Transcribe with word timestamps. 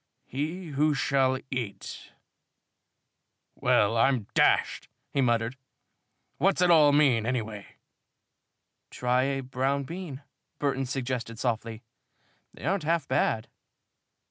He 0.25 0.69
who 0.69 0.95
shall 0.95 1.37
eat" 1.51 2.11
"Well, 3.61 3.95
I'm 3.95 4.23
d 4.23 4.29
d!" 4.33 4.41
he 5.11 5.21
muttered. 5.21 5.57
"What's 6.39 6.59
it 6.59 6.71
all 6.71 6.91
mean, 6.91 7.27
anyway?" 7.27 7.75
"Try 8.89 9.21
a 9.25 9.41
brown 9.41 9.83
bean," 9.83 10.23
Burton 10.57 10.87
suggested 10.87 11.37
softly. 11.37 11.83
"They 12.51 12.65
aren't 12.65 12.81
half 12.81 13.07
bad." 13.07 13.47